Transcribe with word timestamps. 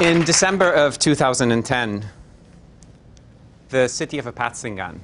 In 0.00 0.24
December 0.24 0.72
of 0.72 0.98
2010, 0.98 2.06
the 3.68 3.86
city 3.86 4.18
of 4.18 4.24
Apatzingán 4.24 5.00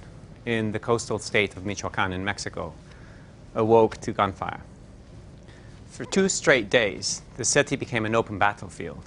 in 0.47 0.73
the 0.73 0.79
coastal 0.79 1.19
state 1.19 1.55
of 1.55 1.65
Michoacán 1.65 2.15
in 2.15 2.25
Mexico 2.25 2.73
awoke 3.55 3.99
to 3.99 4.13
gunfire. 4.13 4.63
For 5.91 6.07
two 6.07 6.31
straight 6.31 6.71
days, 6.71 7.21
the 7.37 7.45
city 7.45 7.77
became 7.77 8.07
an 8.07 8.15
open 8.15 8.39
battlefield 8.39 9.05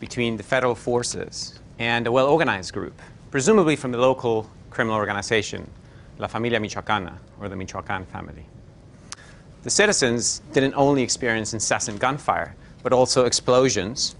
between 0.00 0.38
the 0.38 0.42
federal 0.42 0.74
forces 0.74 1.60
and 1.78 2.08
a 2.08 2.10
well 2.10 2.26
organized 2.26 2.72
group, 2.72 3.00
presumably 3.30 3.76
from 3.76 3.92
the 3.92 3.98
local 3.98 4.50
criminal 4.70 4.98
organization, 4.98 5.70
La 6.18 6.26
Familia 6.26 6.58
Michoacana, 6.58 7.12
or 7.40 7.48
the 7.48 7.54
Michoacán 7.54 8.06
family. 8.06 8.46
The 9.62 9.70
citizens 9.70 10.42
didn't 10.52 10.74
only 10.74 11.04
experience 11.04 11.54
incessant 11.54 12.00
gunfire, 12.00 12.56
but 12.82 12.92
also 12.92 13.24
explosions 13.24 14.16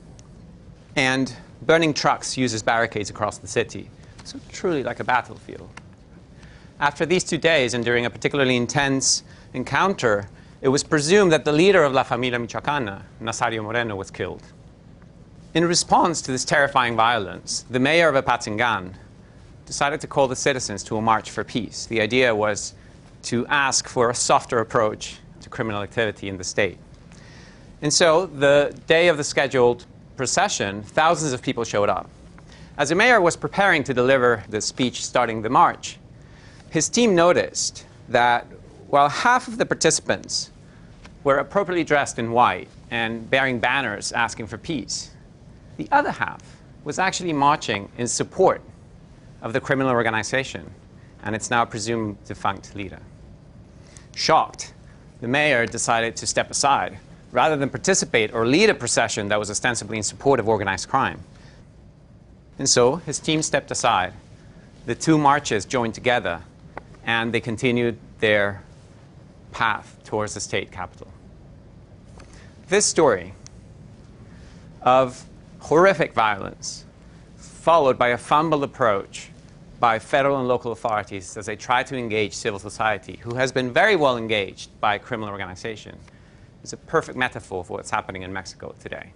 and 0.97 1.37
burning 1.63 1.95
trucks 1.95 2.37
used 2.37 2.55
as 2.55 2.63
barricades 2.63 3.11
across 3.11 3.39
the 3.39 3.47
city. 3.47 3.89
So, 4.25 4.41
truly 4.51 4.83
like 4.83 4.99
a 4.99 5.05
battlefield. 5.05 5.69
After 6.81 7.07
these 7.07 7.23
two 7.23 7.39
days, 7.39 7.75
and 7.75 7.85
during 7.85 8.07
a 8.07 8.11
particularly 8.11 8.57
intense 8.57 9.23
encounter, 9.55 10.29
it 10.61 10.69
was 10.69 10.83
presumed 10.83 11.33
that 11.33 11.45
the 11.45 11.53
leader 11.53 11.85
of 11.85 11.93
La 11.93 12.03
Familia 12.03 12.39
Michoacana, 12.39 13.03
Nazario 13.23 13.63
Moreno, 13.63 13.95
was 13.95 14.11
killed. 14.11 14.43
In 15.55 15.65
response 15.65 16.21
to 16.23 16.33
this 16.33 16.45
terrifying 16.45 16.97
violence, 16.97 17.65
the 17.71 17.79
mayor 17.79 18.09
of 18.09 18.23
Apatzingán 18.23 18.95
decided 19.65 20.01
to 20.01 20.07
call 20.07 20.29
the 20.29 20.37
citizens 20.37 20.83
to 20.85 20.97
a 20.97 21.03
march 21.03 21.31
for 21.31 21.45
peace. 21.45 21.87
The 21.87 22.01
idea 22.01 22.35
was 22.35 22.75
to 23.25 23.47
ask 23.47 23.89
for 23.89 24.11
a 24.11 24.15
softer 24.15 24.59
approach 24.61 25.19
to 25.41 25.49
criminal 25.49 25.83
activity 25.83 26.29
in 26.29 26.37
the 26.37 26.45
state. 26.45 26.79
And 27.83 27.93
so, 27.93 28.27
the 28.27 28.79
day 28.87 29.09
of 29.09 29.17
the 29.17 29.25
scheduled 29.25 29.87
procession, 30.17 30.83
thousands 30.83 31.33
of 31.33 31.43
people 31.43 31.65
showed 31.65 31.89
up. 31.89 32.09
As 32.79 32.89
the 32.91 32.95
mayor 32.95 33.21
was 33.21 33.37
preparing 33.37 33.85
to 33.85 33.95
deliver 33.95 34.45
the 34.49 34.61
speech 34.61 35.05
starting 35.05 35.43
the 35.43 35.49
march, 35.49 35.99
his 36.71 36.89
team 36.89 37.15
noticed 37.15 37.87
that 38.09 38.47
while 38.89 39.09
half 39.09 39.49
of 39.49 39.59
the 39.59 39.67
participants 39.67 40.51
were 41.25 41.39
appropriately 41.39 41.85
dressed 41.85 42.19
in 42.19 42.33
white 42.33 42.69
and 42.91 43.29
bearing 43.31 43.59
banners 43.59 44.13
asking 44.13 44.47
for 44.47 44.59
peace, 44.59 45.11
the 45.77 45.89
other 45.91 46.11
half 46.11 46.43
was 46.85 46.99
actually 46.99 47.33
marching 47.33 47.91
in 47.99 48.07
support 48.07 48.63
of 49.43 49.53
the 49.53 49.61
criminal 49.61 49.93
organization 49.93 50.71
and 51.23 51.35
its 51.35 51.51
now 51.51 51.65
presumed 51.65 52.17
defunct 52.25 52.75
leader. 52.75 53.01
Shocked, 54.15 54.73
the 55.21 55.29
mayor 55.29 55.67
decided 55.67 56.15
to 56.17 56.27
step 56.27 56.51
aside 56.51 56.99
rather 57.37 57.55
than 57.55 57.69
participate 57.69 58.33
or 58.33 58.47
lead 58.47 58.71
a 58.71 58.75
procession 58.75 59.29
that 59.29 59.39
was 59.39 59.51
ostensibly 59.51 59.99
in 59.99 60.03
support 60.03 60.41
of 60.41 60.49
organized 60.49 60.89
crime. 60.89 61.21
And 62.59 62.67
so 62.67 62.97
his 62.97 63.19
team 63.19 63.43
stepped 63.43 63.71
aside. 63.71 64.15
The 64.87 64.95
two 64.95 65.19
marches 65.19 65.67
joined 65.67 65.95
together 65.95 66.41
and 67.05 67.35
they 67.35 67.41
continued 67.41 67.99
their 68.21 68.63
path 69.53 69.99
towards 70.03 70.33
the 70.33 70.41
state 70.41 70.73
capital. 70.73 71.09
This 72.71 72.87
story 72.87 73.35
of 74.81 75.23
horrific 75.59 76.15
violence, 76.15 76.87
followed 77.37 77.99
by 77.99 78.09
a 78.09 78.19
fumbled 78.19 78.65
approach 78.65 79.29
by 79.79 79.99
federal 79.99 80.39
and 80.39 80.49
local 80.49 80.73
authorities 80.73 81.37
as 81.37 81.45
they 81.45 81.57
try 81.57 81.83
to 81.83 81.99
engage 81.99 82.33
civil 82.33 82.59
society, 82.59 83.21
who 83.23 83.35
has 83.35 83.53
been 83.53 83.71
very 83.71 83.95
well 83.95 84.17
engaged 84.17 84.71
by 84.81 84.97
criminal 84.97 85.29
organization, 85.29 85.99
is 86.67 86.73
a 86.73 86.77
perfect 86.77 87.17
metaphor 87.17 87.65
for 87.65 87.77
what's 87.77 87.91
happening 87.91 88.23
in 88.23 88.33
Mexico 88.33 88.75
today, 88.81 89.13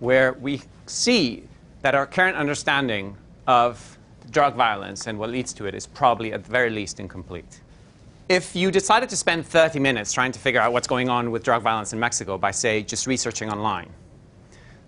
where 0.00 0.32
we 0.32 0.62
see 0.86 1.44
that 1.82 1.94
our 1.94 2.06
current 2.06 2.36
understanding 2.36 3.16
of 3.46 3.98
drug 4.30 4.54
violence 4.54 5.06
and 5.06 5.18
what 5.18 5.30
leads 5.30 5.52
to 5.52 5.66
it 5.66 5.74
is 5.74 5.86
probably 5.86 6.32
at 6.32 6.44
the 6.44 6.50
very 6.50 6.70
least 6.70 6.98
incomplete. 6.98 7.60
If 8.28 8.56
you 8.56 8.70
decided 8.70 9.08
to 9.10 9.16
spend 9.16 9.46
30 9.46 9.78
minutes 9.78 10.12
trying 10.12 10.32
to 10.32 10.38
figure 10.38 10.60
out 10.60 10.72
what's 10.72 10.88
going 10.88 11.08
on 11.08 11.30
with 11.30 11.44
drug 11.44 11.62
violence 11.62 11.92
in 11.92 12.00
Mexico 12.00 12.38
by, 12.38 12.50
say, 12.50 12.82
just 12.82 13.06
researching 13.06 13.50
online, 13.50 13.90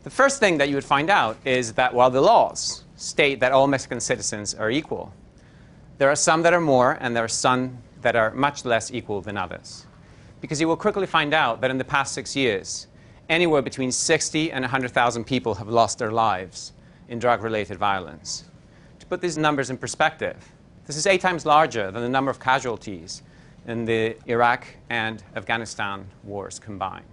the 0.02 0.10
first 0.10 0.40
thing 0.40 0.58
that 0.58 0.68
you 0.68 0.74
would 0.74 0.84
find 0.84 1.10
out 1.10 1.36
is 1.44 1.74
that 1.74 1.92
while 1.92 2.10
the 2.10 2.20
laws 2.20 2.84
state 2.96 3.40
that 3.40 3.52
all 3.52 3.66
Mexican 3.66 4.00
citizens 4.00 4.54
are 4.54 4.70
equal, 4.70 5.12
there 5.98 6.10
are 6.10 6.16
some 6.16 6.42
that 6.42 6.54
are 6.54 6.60
more 6.60 6.96
and 7.00 7.14
there 7.14 7.24
are 7.24 7.28
some 7.28 7.78
that 8.00 8.16
are 8.16 8.32
much 8.32 8.64
less 8.64 8.90
equal 8.90 9.20
than 9.20 9.36
others. 9.36 9.86
Because 10.40 10.60
you 10.60 10.68
will 10.68 10.76
quickly 10.76 11.06
find 11.06 11.34
out 11.34 11.60
that 11.60 11.70
in 11.70 11.78
the 11.78 11.84
past 11.84 12.14
six 12.14 12.36
years, 12.36 12.86
anywhere 13.28 13.62
between 13.62 13.90
60 13.92 14.52
and 14.52 14.62
100,000 14.62 15.24
people 15.24 15.54
have 15.54 15.68
lost 15.68 15.98
their 15.98 16.12
lives 16.12 16.72
in 17.08 17.18
drug 17.18 17.42
related 17.42 17.76
violence. 17.76 18.44
To 19.00 19.06
put 19.06 19.20
these 19.20 19.36
numbers 19.36 19.70
in 19.70 19.76
perspective, 19.76 20.36
this 20.86 20.96
is 20.96 21.06
eight 21.06 21.20
times 21.20 21.44
larger 21.44 21.90
than 21.90 22.02
the 22.02 22.08
number 22.08 22.30
of 22.30 22.40
casualties 22.40 23.22
in 23.66 23.84
the 23.84 24.16
Iraq 24.26 24.66
and 24.88 25.22
Afghanistan 25.36 26.06
wars 26.24 26.58
combined. 26.58 27.04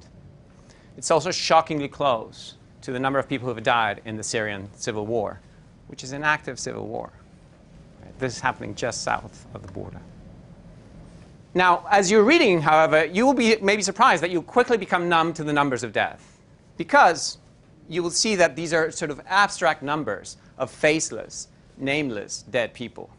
It's 0.98 1.12
also 1.12 1.32
shockingly 1.32 1.90
close 1.90 2.56
to 2.82 2.92
the 2.92 3.00
number 3.00 3.20
of 3.20 3.28
people 3.28 3.48
who 3.48 3.54
have 3.54 3.64
died 3.64 4.02
in 4.06 4.16
the 4.16 4.24
Syrian 4.24 4.70
civil 4.76 5.06
war, 5.06 5.42
which 5.88 6.04
is 6.04 6.14
an 6.14 6.24
active 6.24 6.60
civil 6.60 6.88
war. 6.88 7.12
This 8.20 8.38
is 8.38 8.40
happening 8.40 8.76
just 8.76 9.04
south 9.04 9.46
of 9.54 9.66
the 9.66 9.72
border. 9.74 10.00
Now, 11.56 11.86
as 11.90 12.12
you're 12.12 12.26
reading, 12.26 12.62
however, 12.62 13.06
you 13.06 13.26
will 13.26 13.34
be 13.34 13.56
maybe 13.62 13.82
surprised 13.82 14.22
that 14.22 14.30
you 14.30 14.42
quickly 14.42 14.78
become 14.78 15.08
numb 15.08 15.32
to 15.34 15.44
the 15.44 15.54
numbers 15.54 15.84
of 15.84 15.94
death 15.94 16.38
because 16.76 17.38
you 17.88 18.04
will 18.04 18.12
see 18.12 18.36
that 18.36 18.58
these 18.58 18.74
are 18.74 18.92
sort 18.92 19.10
of 19.10 19.22
abstract 19.26 19.82
numbers 19.82 20.36
of 20.58 20.70
faceless, 20.70 21.48
nameless 21.78 22.42
dead 22.42 22.74
people. 22.74 23.10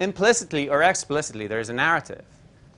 Implicitly 0.00 0.68
or 0.68 0.82
explicitly, 0.82 1.46
there 1.46 1.60
is 1.60 1.68
a 1.68 1.72
narrative 1.72 2.24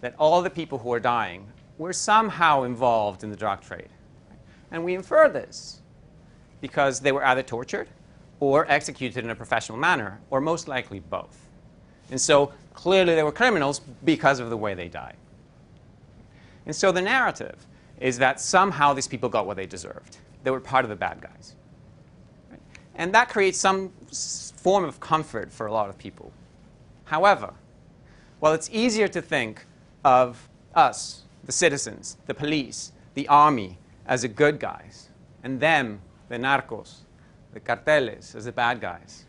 that 0.02 0.14
all 0.18 0.42
the 0.42 0.50
people 0.50 0.76
who 0.76 0.92
are 0.92 1.00
dying 1.00 1.46
were 1.78 1.94
somehow 1.94 2.64
involved 2.64 3.24
in 3.24 3.30
the 3.30 3.36
drug 3.36 3.62
trade. 3.62 3.88
And 4.70 4.84
we 4.84 4.94
infer 4.94 5.30
this 5.30 5.80
because 6.60 7.00
they 7.00 7.12
were 7.12 7.24
either 7.24 7.42
tortured 7.42 7.88
or 8.40 8.70
executed 8.70 9.24
in 9.24 9.30
a 9.30 9.34
professional 9.34 9.78
manner, 9.78 10.20
or 10.28 10.42
most 10.42 10.68
likely 10.68 11.00
both. 11.00 11.48
And 12.10 12.20
so 12.20 12.52
clearly 12.76 13.16
they 13.16 13.24
were 13.24 13.32
criminals 13.32 13.80
because 14.04 14.38
of 14.38 14.50
the 14.50 14.56
way 14.56 14.74
they 14.74 14.86
died. 14.86 15.16
And 16.66 16.76
so 16.76 16.92
the 16.92 17.02
narrative 17.02 17.66
is 17.98 18.18
that 18.18 18.40
somehow 18.40 18.92
these 18.92 19.08
people 19.08 19.28
got 19.28 19.46
what 19.46 19.56
they 19.56 19.66
deserved. 19.66 20.18
They 20.44 20.50
were 20.52 20.60
part 20.60 20.84
of 20.84 20.90
the 20.90 20.96
bad 20.96 21.20
guys. 21.20 21.56
And 22.94 23.12
that 23.14 23.28
creates 23.28 23.58
some 23.58 23.92
form 24.56 24.84
of 24.84 25.00
comfort 25.00 25.52
for 25.52 25.66
a 25.66 25.72
lot 25.72 25.88
of 25.88 25.98
people. 25.98 26.32
However, 27.04 27.54
while 28.40 28.52
it's 28.52 28.70
easier 28.72 29.08
to 29.08 29.22
think 29.22 29.66
of 30.04 30.48
us, 30.74 31.22
the 31.44 31.52
citizens, 31.52 32.16
the 32.26 32.34
police, 32.34 32.92
the 33.14 33.26
army, 33.28 33.78
as 34.06 34.22
the 34.22 34.28
good 34.28 34.60
guys, 34.60 35.08
and 35.42 35.58
them, 35.60 36.00
the 36.28 36.36
narcos, 36.36 36.98
the 37.54 37.60
carteles, 37.60 38.34
as 38.34 38.44
the 38.44 38.52
bad 38.52 38.80
guys. 38.80 39.24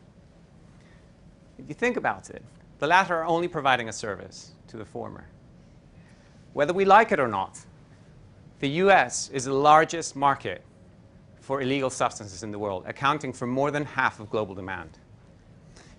If 1.57 1.69
you 1.69 1.75
think 1.75 1.97
about 1.97 2.29
it, 2.29 2.43
the 2.79 2.87
latter 2.87 3.15
are 3.15 3.25
only 3.25 3.47
providing 3.47 3.89
a 3.89 3.93
service 3.93 4.51
to 4.67 4.77
the 4.77 4.85
former. 4.85 5.27
Whether 6.53 6.73
we 6.73 6.85
like 6.85 7.11
it 7.11 7.19
or 7.19 7.27
not, 7.27 7.59
the 8.59 8.69
US 8.69 9.29
is 9.29 9.45
the 9.45 9.53
largest 9.53 10.15
market 10.15 10.63
for 11.39 11.61
illegal 11.61 11.89
substances 11.89 12.43
in 12.43 12.51
the 12.51 12.59
world, 12.59 12.83
accounting 12.87 13.31
for 13.31 13.47
more 13.47 13.71
than 13.71 13.85
half 13.85 14.19
of 14.19 14.29
global 14.29 14.55
demand. 14.55 14.97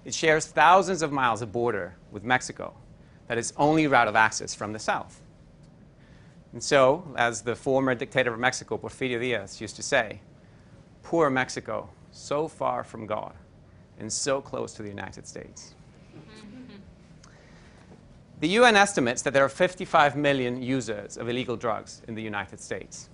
It 0.04 0.14
shares 0.14 0.46
thousands 0.46 1.02
of 1.02 1.12
miles 1.12 1.42
of 1.42 1.52
border 1.52 1.94
with 2.10 2.24
Mexico, 2.24 2.74
that 3.28 3.38
is 3.38 3.52
only 3.56 3.86
route 3.86 4.08
of 4.08 4.16
access 4.16 4.54
from 4.54 4.72
the 4.72 4.78
south. 4.78 5.20
And 6.52 6.62
so, 6.62 7.06
as 7.16 7.42
the 7.42 7.54
former 7.54 7.94
dictator 7.94 8.32
of 8.32 8.40
Mexico, 8.40 8.78
Porfirio 8.78 9.20
Diaz, 9.20 9.60
used 9.60 9.76
to 9.76 9.82
say, 9.82 10.20
poor 11.02 11.30
Mexico, 11.30 11.88
so 12.10 12.48
far 12.48 12.82
from 12.82 13.06
God 13.06 13.34
and 13.98 14.12
so 14.12 14.40
close 14.40 14.72
to 14.74 14.82
the 14.82 14.88
United 14.88 15.26
States. 15.26 15.74
Mm-hmm. 16.16 16.57
The 18.40 18.48
UN 18.48 18.76
estimates 18.76 19.22
that 19.22 19.32
there 19.32 19.44
are 19.44 19.48
55 19.48 20.16
million 20.16 20.62
users 20.62 21.16
of 21.16 21.28
illegal 21.28 21.56
drugs 21.56 22.02
in 22.06 22.14
the 22.14 22.22
United 22.22 22.60
States. 22.60 23.08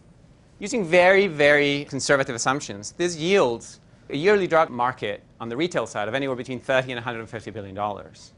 Using 0.58 0.84
very, 0.84 1.26
very 1.26 1.86
conservative 1.86 2.34
assumptions, 2.34 2.92
this 2.92 3.16
yields 3.16 3.80
a 4.10 4.16
yearly 4.16 4.46
drug 4.46 4.68
market 4.68 5.22
on 5.40 5.48
the 5.48 5.56
retail 5.56 5.86
side 5.86 6.08
of 6.08 6.14
anywhere 6.14 6.36
between 6.36 6.60
30 6.60 6.92
and 6.92 6.98
150 6.98 7.50
billion 7.50 7.74
dollars. 7.74 8.32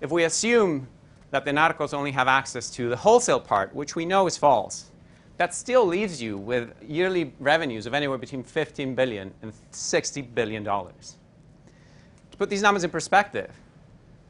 If 0.00 0.10
we 0.10 0.24
assume 0.24 0.88
that 1.30 1.44
the 1.44 1.50
narcos 1.50 1.92
only 1.92 2.10
have 2.12 2.26
access 2.26 2.70
to 2.70 2.88
the 2.88 2.96
wholesale 2.96 3.40
part, 3.40 3.74
which 3.74 3.94
we 3.94 4.06
know 4.06 4.26
is 4.26 4.36
false, 4.36 4.90
that 5.36 5.54
still 5.54 5.86
leaves 5.86 6.20
you 6.20 6.38
with 6.38 6.72
yearly 6.82 7.32
revenues 7.38 7.86
of 7.86 7.94
anywhere 7.94 8.18
between 8.18 8.42
15 8.42 8.94
billion 8.94 9.32
and 9.42 9.52
60 9.70 10.22
billion 10.22 10.64
dollars. 10.64 11.18
To 12.30 12.36
put 12.38 12.48
these 12.48 12.62
numbers 12.62 12.82
in 12.82 12.90
perspective, 12.90 13.50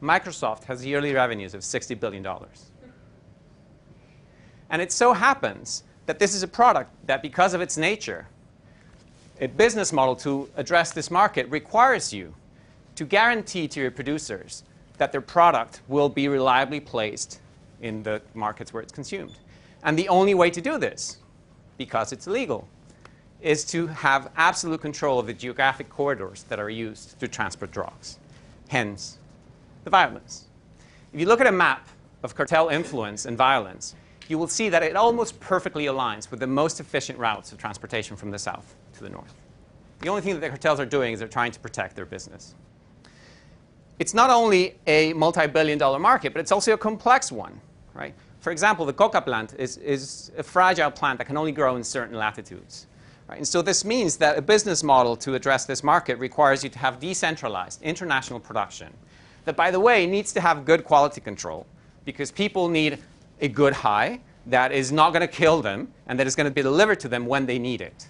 Microsoft 0.03 0.65
has 0.65 0.85
yearly 0.85 1.13
revenues 1.13 1.55
of 1.55 1.63
60 1.63 1.95
billion 1.95 2.23
dollars. 2.23 2.71
And 4.71 4.81
it 4.81 4.93
so 4.93 5.13
happens 5.13 5.83
that 6.07 6.19
this 6.19 6.35
is 6.35 6.43
a 6.43 6.49
product 6.49 6.91
that, 7.07 7.23
because 7.23 7.55
of 7.55 7.61
its 7.61 7.77
nature, 7.77 8.27
a 9.41 9.47
business 9.47 9.93
model 9.93 10.15
to 10.17 10.49
address 10.57 10.93
this 10.93 11.11
market 11.11 11.49
requires 11.51 12.13
you 12.13 12.35
to 12.95 13.05
guarantee 13.05 13.67
to 13.69 13.81
your 13.81 13.91
producers 13.91 14.65
that 14.99 15.13
their 15.13 15.21
product 15.21 15.81
will 15.89 16.09
be 16.09 16.29
reliably 16.29 16.79
placed 16.79 17.41
in 17.81 18.03
the 18.03 18.21
markets 18.35 18.73
where 18.73 18.83
it's 18.83 18.93
consumed. 18.93 19.39
And 19.83 19.99
the 19.99 20.09
only 20.09 20.35
way 20.35 20.51
to 20.51 20.61
do 20.61 20.79
this, 20.79 21.19
because 21.79 22.13
it's 22.13 22.27
illegal, 22.27 22.69
is 23.41 23.65
to 23.65 23.87
have 23.87 24.31
absolute 24.37 24.83
control 24.83 25.19
of 25.19 25.27
the 25.27 25.33
geographic 25.33 25.89
corridors 25.89 26.43
that 26.51 26.61
are 26.61 26.69
used 26.69 27.19
to 27.21 27.27
transport 27.27 27.71
drugs. 27.71 28.19
Hence, 28.69 29.19
the 29.85 29.91
violence. 29.91 30.47
If 31.13 31.21
you 31.21 31.27
look 31.27 31.41
at 31.41 31.47
a 31.47 31.53
map 31.53 31.89
of 32.23 32.35
cartel 32.35 32.69
influence 32.69 33.25
and 33.25 33.37
violence, 33.37 33.95
you 34.29 34.39
will 34.39 34.49
see 34.49 34.69
that 34.69 34.83
it 34.83 34.95
almost 34.95 35.41
perfectly 35.41 35.87
aligns 35.87 36.31
with 36.31 36.41
the 36.41 36.47
most 36.47 36.79
efficient 36.79 37.19
routes 37.19 37.51
of 37.51 37.59
transportation 37.59 38.17
from 38.17 38.31
the 38.31 38.39
south 38.39 38.77
to 38.95 39.03
the 39.03 39.11
north. 39.11 39.35
The 40.01 40.09
only 40.09 40.23
thing 40.23 40.35
that 40.35 40.41
the 40.41 40.49
cartels 40.49 40.79
are 40.79 40.87
doing 40.87 41.13
is 41.13 41.19
they're 41.19 41.29
trying 41.29 41.53
to 41.53 41.61
protect 41.61 41.97
their 41.97 42.07
business. 42.07 42.55
It's 43.99 44.15
not 44.15 44.31
only 44.31 44.79
a 44.87 45.13
multi 45.13 45.47
billion 45.47 45.79
dollar 45.79 45.99
market, 45.99 46.33
but 46.33 46.41
it's 46.41 46.53
also 46.53 46.73
a 46.73 46.79
complex 46.79 47.31
one. 47.31 47.61
Right? 47.93 48.15
For 48.39 48.51
example, 48.51 48.87
the 48.87 48.93
coca 48.93 49.21
plant 49.21 49.55
is, 49.59 49.77
is 49.79 50.31
a 50.39 50.43
fragile 50.43 50.91
plant 50.91 51.19
that 51.19 51.27
can 51.27 51.37
only 51.37 51.53
grow 51.53 51.77
in 51.77 51.85
certain 51.85 52.17
latitudes. 52.17 52.87
Right? 53.29 53.39
And 53.39 53.47
so 53.47 53.61
this 53.61 53.85
means 53.85 54.17
that 54.17 54.39
a 54.39 54.43
business 54.43 54.83
model 54.83 55.17
to 55.19 55.35
address 55.35 55.67
this 55.67 55.85
market 55.85 56.19
requires 56.19 56.65
you 56.65 56.71
to 56.71 56.79
have 56.79 56.99
decentralized 56.99 57.83
international 57.83 58.41
production 58.41 58.93
that, 59.51 59.57
by 59.57 59.73
the 59.73 59.81
way, 59.81 60.07
needs 60.07 60.33
to 60.33 60.41
have 60.41 60.65
good 60.65 60.85
quality 60.85 61.21
control 61.21 61.67
because 62.05 62.31
people 62.31 62.69
need 62.69 63.01
a 63.41 63.49
good 63.49 63.73
high 63.73 64.21
that 64.47 64.71
is 64.71 64.93
not 64.93 65.11
going 65.13 65.23
to 65.23 65.27
kill 65.27 65.61
them 65.61 65.93
and 66.07 66.21
that 66.21 66.27
is 66.29 66.37
going 66.37 66.45
to 66.45 66.53
be 66.53 66.63
delivered 66.63 67.01
to 67.01 67.09
them 67.09 67.27
when 67.27 67.47
they 67.47 67.59
need 67.59 67.81
it. 67.81 68.09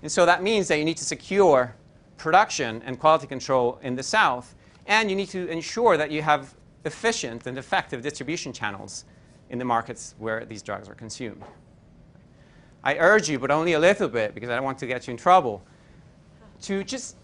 And 0.00 0.10
so 0.10 0.24
that 0.24 0.42
means 0.42 0.66
that 0.68 0.78
you 0.78 0.84
need 0.86 0.96
to 0.96 1.04
secure 1.04 1.74
production 2.16 2.82
and 2.86 2.98
quality 2.98 3.26
control 3.26 3.78
in 3.82 3.96
the 3.96 4.02
South, 4.02 4.54
and 4.86 5.10
you 5.10 5.16
need 5.16 5.28
to 5.28 5.46
ensure 5.48 5.98
that 5.98 6.10
you 6.10 6.22
have 6.22 6.54
efficient 6.86 7.46
and 7.46 7.58
effective 7.58 8.00
distribution 8.00 8.50
channels 8.50 9.04
in 9.50 9.58
the 9.58 9.64
markets 9.64 10.14
where 10.18 10.46
these 10.46 10.62
drugs 10.62 10.88
are 10.88 10.94
consumed. 10.94 11.42
I 12.82 12.96
urge 12.96 13.28
you, 13.28 13.38
but 13.38 13.50
only 13.50 13.74
a 13.74 13.78
little 13.78 14.08
bit 14.08 14.34
because 14.34 14.48
I 14.48 14.54
don't 14.54 14.64
want 14.64 14.78
to 14.78 14.86
get 14.86 15.06
you 15.06 15.10
in 15.10 15.18
trouble, 15.18 15.62
to 16.62 16.82
just 16.82 17.16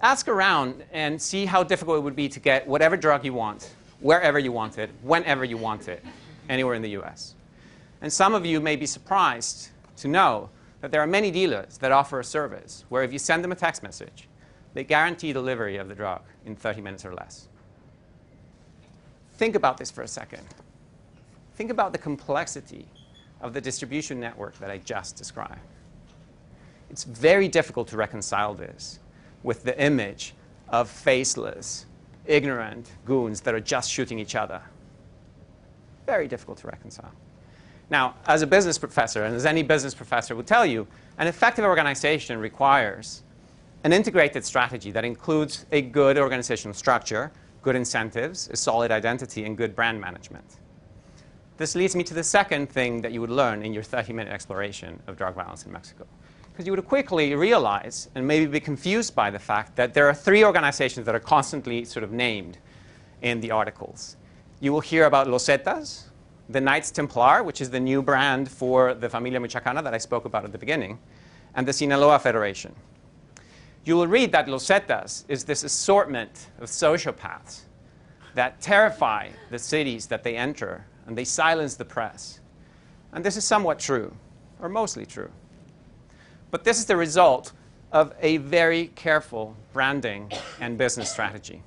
ask 0.00 0.28
around 0.28 0.84
and 0.92 1.20
see 1.20 1.46
how 1.46 1.62
difficult 1.62 1.98
it 1.98 2.02
would 2.02 2.16
be 2.16 2.28
to 2.28 2.40
get 2.40 2.66
whatever 2.66 2.96
drug 2.96 3.24
you 3.24 3.32
want, 3.32 3.74
wherever 4.00 4.38
you 4.38 4.52
want 4.52 4.78
it, 4.78 4.90
whenever 5.02 5.44
you 5.44 5.56
want 5.56 5.88
it, 5.88 6.04
anywhere 6.48 6.74
in 6.74 6.82
the 6.82 6.90
US. 6.90 7.34
And 8.02 8.12
some 8.12 8.34
of 8.34 8.44
you 8.44 8.60
may 8.60 8.76
be 8.76 8.86
surprised 8.86 9.70
to 9.96 10.08
know 10.08 10.50
that 10.80 10.90
there 10.92 11.00
are 11.00 11.06
many 11.06 11.30
dealers 11.30 11.78
that 11.78 11.92
offer 11.92 12.20
a 12.20 12.24
service 12.24 12.84
where 12.88 13.02
if 13.02 13.12
you 13.12 13.18
send 13.18 13.42
them 13.42 13.52
a 13.52 13.56
text 13.56 13.82
message, 13.82 14.28
they 14.74 14.84
guarantee 14.84 15.32
delivery 15.32 15.78
of 15.78 15.88
the 15.88 15.94
drug 15.94 16.22
in 16.44 16.54
30 16.54 16.82
minutes 16.82 17.04
or 17.04 17.14
less. 17.14 17.48
Think 19.38 19.54
about 19.54 19.78
this 19.78 19.90
for 19.90 20.02
a 20.02 20.08
second. 20.08 20.42
Think 21.54 21.70
about 21.70 21.92
the 21.92 21.98
complexity 21.98 22.86
of 23.40 23.54
the 23.54 23.60
distribution 23.60 24.20
network 24.20 24.58
that 24.58 24.70
I 24.70 24.78
just 24.78 25.16
described. 25.16 25.60
It's 26.90 27.04
very 27.04 27.48
difficult 27.48 27.88
to 27.88 27.96
reconcile 27.96 28.54
this 28.54 28.98
with 29.46 29.62
the 29.62 29.80
image 29.80 30.34
of 30.70 30.90
faceless, 30.90 31.86
ignorant 32.26 32.90
goons 33.04 33.40
that 33.42 33.54
are 33.54 33.60
just 33.60 33.88
shooting 33.88 34.18
each 34.18 34.34
other. 34.34 34.60
Very 36.04 36.26
difficult 36.26 36.58
to 36.58 36.66
reconcile. 36.66 37.12
Now, 37.88 38.16
as 38.26 38.42
a 38.42 38.46
business 38.46 38.76
professor, 38.76 39.22
and 39.22 39.36
as 39.36 39.46
any 39.46 39.62
business 39.62 39.94
professor 39.94 40.34
will 40.34 40.42
tell 40.42 40.66
you, 40.66 40.88
an 41.18 41.28
effective 41.28 41.64
organization 41.64 42.40
requires 42.40 43.22
an 43.84 43.92
integrated 43.92 44.44
strategy 44.44 44.90
that 44.90 45.04
includes 45.04 45.64
a 45.70 45.80
good 45.80 46.18
organizational 46.18 46.74
structure, 46.74 47.30
good 47.62 47.76
incentives, 47.76 48.48
a 48.48 48.56
solid 48.56 48.90
identity, 48.90 49.44
and 49.44 49.56
good 49.56 49.76
brand 49.76 50.00
management. 50.00 50.56
This 51.56 51.76
leads 51.76 51.94
me 51.94 52.02
to 52.02 52.14
the 52.14 52.24
second 52.24 52.68
thing 52.68 53.00
that 53.02 53.12
you 53.12 53.20
would 53.20 53.30
learn 53.30 53.64
in 53.64 53.72
your 53.72 53.84
30 53.84 54.12
minute 54.12 54.32
exploration 54.32 55.00
of 55.06 55.16
drug 55.16 55.36
violence 55.36 55.64
in 55.64 55.72
Mexico. 55.72 56.04
Because 56.56 56.64
you 56.64 56.72
would 56.72 56.86
quickly 56.86 57.34
realize 57.34 58.08
and 58.14 58.26
maybe 58.26 58.46
be 58.46 58.60
confused 58.60 59.14
by 59.14 59.28
the 59.28 59.38
fact 59.38 59.76
that 59.76 59.92
there 59.92 60.08
are 60.08 60.14
three 60.14 60.42
organizations 60.42 61.04
that 61.04 61.14
are 61.14 61.20
constantly 61.20 61.84
sort 61.84 62.02
of 62.02 62.12
named 62.12 62.56
in 63.20 63.42
the 63.42 63.50
articles. 63.50 64.16
You 64.60 64.72
will 64.72 64.80
hear 64.80 65.04
about 65.04 65.28
Los 65.28 65.44
Zetas, 65.44 66.04
the 66.48 66.62
Knights 66.62 66.90
Templar, 66.90 67.42
which 67.42 67.60
is 67.60 67.68
the 67.68 67.78
new 67.78 68.00
brand 68.00 68.50
for 68.50 68.94
the 68.94 69.06
Familia 69.06 69.38
Michoacana 69.38 69.84
that 69.84 69.92
I 69.92 69.98
spoke 69.98 70.24
about 70.24 70.46
at 70.46 70.52
the 70.52 70.56
beginning, 70.56 70.98
and 71.54 71.68
the 71.68 71.74
Sinaloa 71.74 72.18
Federation. 72.18 72.74
You 73.84 73.96
will 73.96 74.06
read 74.06 74.32
that 74.32 74.48
Los 74.48 74.66
Zetas 74.66 75.26
is 75.28 75.44
this 75.44 75.62
assortment 75.62 76.46
of 76.58 76.70
sociopaths 76.70 77.64
that 78.34 78.62
terrify 78.62 79.28
the 79.50 79.58
cities 79.58 80.06
that 80.06 80.24
they 80.24 80.38
enter 80.38 80.86
and 81.06 81.18
they 81.18 81.24
silence 81.24 81.74
the 81.74 81.84
press. 81.84 82.40
And 83.12 83.22
this 83.22 83.36
is 83.36 83.44
somewhat 83.44 83.78
true, 83.78 84.16
or 84.58 84.70
mostly 84.70 85.04
true. 85.04 85.30
But 86.50 86.64
this 86.64 86.78
is 86.78 86.86
the 86.86 86.96
result 86.96 87.52
of 87.92 88.14
a 88.20 88.38
very 88.38 88.88
careful 88.88 89.56
branding 89.72 90.30
and 90.60 90.76
business 90.76 91.10
strategy. 91.10 91.62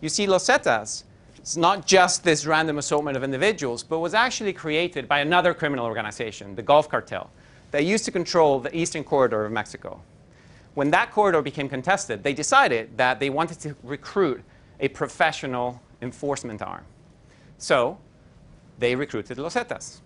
You 0.00 0.08
see, 0.08 0.26
Los 0.26 0.46
Zetas 0.46 1.04
it's 1.48 1.56
not 1.56 1.86
just 1.86 2.24
this 2.24 2.44
random 2.44 2.76
assortment 2.76 3.16
of 3.16 3.24
individuals, 3.24 3.82
but 3.82 4.00
was 4.00 4.12
actually 4.12 4.52
created 4.52 5.08
by 5.08 5.20
another 5.20 5.54
criminal 5.54 5.86
organization, 5.86 6.54
the 6.54 6.62
Gulf 6.62 6.90
Cartel, 6.90 7.30
that 7.70 7.86
used 7.86 8.04
to 8.04 8.10
control 8.10 8.60
the 8.60 8.76
eastern 8.76 9.02
corridor 9.02 9.46
of 9.46 9.50
Mexico. 9.50 9.98
When 10.74 10.90
that 10.90 11.10
corridor 11.10 11.40
became 11.40 11.66
contested, 11.66 12.22
they 12.22 12.34
decided 12.34 12.98
that 12.98 13.18
they 13.18 13.30
wanted 13.30 13.60
to 13.60 13.74
recruit 13.82 14.42
a 14.80 14.88
professional 14.88 15.80
enforcement 16.02 16.60
arm. 16.60 16.84
So 17.56 17.96
they 18.78 18.94
recruited 18.94 19.38
Los 19.38 19.54
Zetas, 19.54 20.00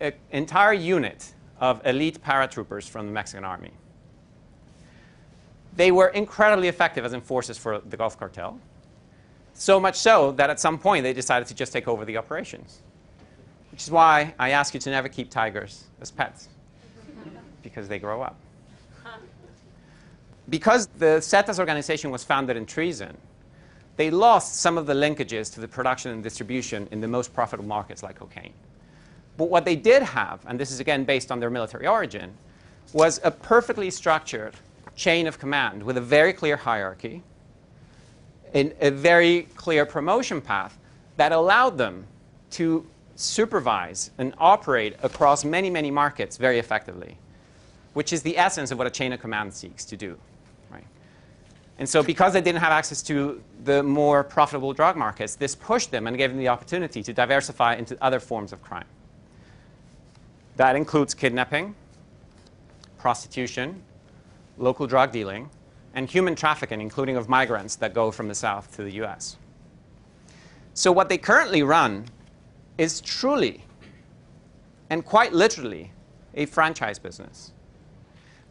an 0.00 0.12
entire 0.32 0.72
unit 0.72 1.34
of 1.60 1.84
elite 1.86 2.22
paratroopers 2.22 2.88
from 2.88 3.06
the 3.06 3.12
Mexican 3.12 3.44
army. 3.44 3.72
They 5.74 5.90
were 5.90 6.08
incredibly 6.08 6.68
effective 6.68 7.04
as 7.04 7.12
enforcers 7.12 7.58
for 7.58 7.80
the 7.80 7.96
Gulf 7.96 8.18
Cartel. 8.18 8.58
So 9.52 9.80
much 9.80 9.96
so 9.96 10.32
that 10.32 10.50
at 10.50 10.60
some 10.60 10.78
point 10.78 11.02
they 11.02 11.12
decided 11.12 11.48
to 11.48 11.54
just 11.54 11.72
take 11.72 11.88
over 11.88 12.04
the 12.04 12.16
operations. 12.16 12.80
Which 13.70 13.82
is 13.82 13.90
why 13.90 14.34
I 14.38 14.50
ask 14.50 14.74
you 14.74 14.80
to 14.80 14.90
never 14.90 15.08
keep 15.08 15.30
tigers 15.30 15.84
as 16.00 16.10
pets, 16.10 16.48
because 17.62 17.88
they 17.88 17.98
grow 17.98 18.22
up. 18.22 18.36
Because 20.48 20.86
the 20.98 21.18
Zetas 21.20 21.58
organization 21.58 22.10
was 22.10 22.22
founded 22.22 22.56
in 22.56 22.66
treason, 22.66 23.16
they 23.96 24.10
lost 24.10 24.56
some 24.56 24.78
of 24.78 24.86
the 24.86 24.94
linkages 24.94 25.52
to 25.54 25.60
the 25.60 25.66
production 25.66 26.12
and 26.12 26.22
distribution 26.22 26.86
in 26.90 27.00
the 27.00 27.08
most 27.08 27.34
profitable 27.34 27.68
markets 27.68 28.02
like 28.02 28.16
cocaine. 28.16 28.52
But 29.36 29.50
what 29.50 29.64
they 29.64 29.76
did 29.76 30.02
have, 30.02 30.40
and 30.46 30.58
this 30.58 30.70
is 30.70 30.80
again 30.80 31.04
based 31.04 31.30
on 31.30 31.40
their 31.40 31.50
military 31.50 31.86
origin, 31.86 32.32
was 32.92 33.20
a 33.24 33.30
perfectly 33.30 33.90
structured 33.90 34.54
chain 34.94 35.26
of 35.26 35.38
command 35.38 35.82
with 35.82 35.96
a 35.96 36.00
very 36.00 36.32
clear 36.32 36.56
hierarchy 36.56 37.22
in 38.54 38.72
a 38.80 38.90
very 38.90 39.42
clear 39.56 39.84
promotion 39.84 40.40
path 40.40 40.78
that 41.16 41.32
allowed 41.32 41.76
them 41.76 42.06
to 42.50 42.86
supervise 43.16 44.10
and 44.18 44.34
operate 44.38 44.96
across 45.02 45.44
many, 45.44 45.68
many 45.68 45.90
markets 45.90 46.36
very 46.36 46.58
effectively, 46.58 47.16
which 47.94 48.12
is 48.12 48.22
the 48.22 48.38
essence 48.38 48.70
of 48.70 48.78
what 48.78 48.86
a 48.86 48.90
chain 48.90 49.12
of 49.12 49.20
command 49.20 49.52
seeks 49.52 49.84
to 49.84 49.96
do. 49.96 50.16
Right? 50.70 50.86
And 51.78 51.88
so, 51.88 52.02
because 52.02 52.32
they 52.32 52.40
didn't 52.40 52.60
have 52.60 52.72
access 52.72 53.02
to 53.02 53.42
the 53.64 53.82
more 53.82 54.22
profitable 54.22 54.72
drug 54.72 54.96
markets, 54.96 55.34
this 55.34 55.54
pushed 55.54 55.90
them 55.90 56.06
and 56.06 56.16
gave 56.16 56.30
them 56.30 56.38
the 56.38 56.48
opportunity 56.48 57.02
to 57.02 57.12
diversify 57.12 57.74
into 57.74 57.96
other 58.02 58.20
forms 58.20 58.52
of 58.52 58.62
crime. 58.62 58.86
That 60.56 60.74
includes 60.74 61.14
kidnapping, 61.14 61.74
prostitution, 62.98 63.82
local 64.58 64.86
drug 64.86 65.12
dealing, 65.12 65.50
and 65.94 66.08
human 66.08 66.34
trafficking, 66.34 66.80
including 66.80 67.16
of 67.16 67.28
migrants 67.28 67.76
that 67.76 67.94
go 67.94 68.10
from 68.10 68.28
the 68.28 68.34
South 68.34 68.74
to 68.76 68.82
the 68.82 68.92
US. 69.02 69.36
So, 70.74 70.92
what 70.92 71.08
they 71.08 71.18
currently 71.18 71.62
run 71.62 72.06
is 72.76 73.00
truly 73.00 73.64
and 74.90 75.04
quite 75.04 75.32
literally 75.32 75.92
a 76.34 76.46
franchise 76.46 76.98
business. 76.98 77.52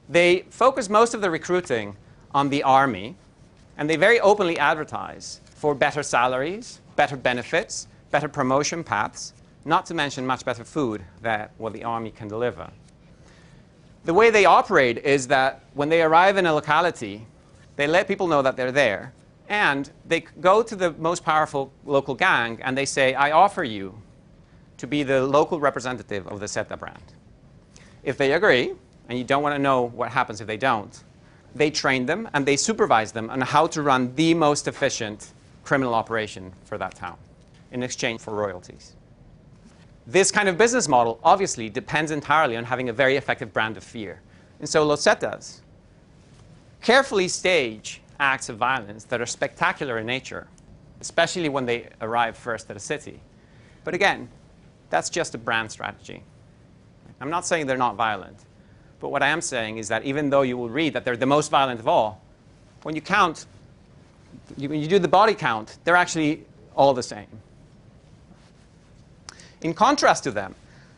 They 0.10 0.46
focus 0.50 0.90
most 0.90 1.14
of 1.14 1.22
the 1.22 1.30
recruiting 1.30 1.98
on 2.34 2.50
the 2.50 2.64
army, 2.64 3.16
and 3.78 3.90
they 3.90 3.96
very 3.96 4.20
openly 4.20 4.58
advertise 4.58 5.42
for 5.46 5.74
better 5.74 6.04
salaries, 6.04 6.82
better 6.96 7.16
benefits, 7.16 7.88
better 8.12 8.28
promotion 8.28 8.84
paths, 8.84 9.34
not 9.66 9.86
to 9.88 9.94
mention 9.94 10.26
much 10.26 10.46
better 10.46 10.64
food 10.64 11.04
than 11.22 11.50
what 11.58 11.74
the 11.74 11.84
army 11.84 12.12
can 12.12 12.28
deliver. 12.28 12.70
The 14.06 14.14
way 14.14 14.30
they 14.30 14.46
operate 14.46 15.00
is 15.00 15.28
that 15.28 15.64
when 15.74 15.90
they 15.90 16.04
arrive 16.04 16.38
in 16.38 16.46
a 16.46 16.54
locality, 16.54 17.26
they 17.76 17.88
let 17.88 18.08
people 18.08 18.28
know 18.28 18.44
that 18.44 18.56
they're 18.56 18.72
there. 18.72 19.14
And 19.50 19.92
they 20.06 20.22
go 20.22 20.64
to 20.64 20.76
the 20.76 20.92
most 20.94 21.24
powerful 21.24 21.72
local 21.86 22.14
gang 22.16 22.60
and 22.62 22.78
they 22.78 22.86
say, 22.86 23.16
I 23.16 23.32
offer 23.32 23.64
you 23.64 24.00
to 24.78 24.88
be 24.88 25.04
the 25.04 25.26
local 25.26 25.60
representative 25.60 26.28
of 26.28 26.40
the 26.40 26.48
Zeta 26.48 26.78
brand. 26.78 27.14
If 28.04 28.18
they 28.18 28.34
agree, 28.34 28.74
and 29.10 29.18
you 29.18 29.24
don't 29.24 29.44
want 29.44 29.56
to 29.56 29.60
know 29.60 29.84
what 29.84 30.12
happens 30.12 30.42
if 30.42 30.48
they 30.48 30.58
don't, 30.58 31.04
they 31.54 31.72
train 31.72 32.06
them 32.06 32.30
and 32.34 32.46
they 32.46 32.58
supervise 32.58 33.12
them 33.12 33.30
on 33.30 33.42
how 33.42 33.68
to 33.68 33.82
run 33.82 34.14
the 34.16 34.34
most 34.34 34.68
efficient 34.68 35.32
criminal 35.64 35.94
operation 35.94 36.52
for 36.66 36.78
that 36.78 36.96
town 36.96 37.18
in 37.72 37.82
exchange 37.82 38.22
for 38.22 38.34
royalties. 38.34 38.95
This 40.08 40.32
kind 40.32 40.48
of 40.48 40.58
business 40.58 40.88
model 40.88 41.20
obviously 41.24 41.70
depends 41.70 42.12
entirely 42.12 42.56
on 42.58 42.64
having 42.64 42.90
a 42.90 42.94
very 42.94 43.16
effective 43.16 43.52
brand 43.52 43.76
of 43.76 43.84
fear. 43.84 44.22
And 44.60 44.70
so 44.70 44.86
Los 44.86 45.02
Zetas 45.02 45.62
carefully 46.82 47.28
stage 47.28 48.02
acts 48.20 48.48
of 48.48 48.58
violence 48.58 49.04
that 49.06 49.20
are 49.20 49.26
spectacular 49.26 49.98
in 49.98 50.06
nature, 50.06 50.48
especially 51.02 51.50
when 51.50 51.66
they 51.66 51.90
arrive 52.02 52.38
first 52.38 52.70
at 52.70 52.78
a 52.78 52.80
city. 52.80 53.20
But 53.84 53.96
again, 53.96 54.30
that's 54.92 55.10
just 55.10 55.34
a 55.34 55.38
brand 55.38 55.72
strategy. 55.72 56.24
I'm 57.20 57.30
not 57.30 57.46
saying 57.46 57.66
they're 57.66 57.78
not 57.78 57.96
violent, 57.96 58.38
but 59.00 59.10
what 59.10 59.24
I 59.24 59.30
am 59.30 59.42
saying 59.42 59.78
is 59.78 59.88
that 59.88 60.04
even 60.04 60.30
though 60.30 60.44
you 60.44 60.58
will 60.58 60.70
read 60.70 60.94
that 60.94 61.04
they're 61.04 61.18
the 61.18 61.26
most 61.26 61.50
violent 61.50 61.80
of 61.80 61.88
all, 61.88 62.22
when 62.84 62.96
you 62.96 63.02
count, 63.02 63.48
when 64.58 64.80
you 64.80 64.88
do 64.88 65.00
the 65.00 65.08
body 65.08 65.34
count, 65.34 65.80
they're 65.84 65.96
actually 65.96 66.46
all 66.76 66.94
the 66.94 67.04
same. 67.04 67.28
In 69.62 69.74
contrast 69.74 70.24
to 70.24 70.32
them, 70.32 70.56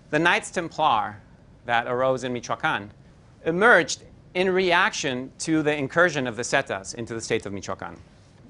the 0.09 0.19
Knights 0.19 0.51
Templar 0.51 1.17
that 1.65 1.87
arose 1.87 2.23
in 2.23 2.33
Michoacan 2.33 2.91
emerged 3.45 4.03
in 4.33 4.49
reaction 4.49 5.31
to 5.39 5.61
the 5.61 5.75
incursion 5.75 6.27
of 6.27 6.35
the 6.35 6.43
Zetas 6.43 6.95
into 6.95 7.13
the 7.13 7.21
state 7.21 7.45
of 7.45 7.53
Michoacan. 7.53 7.97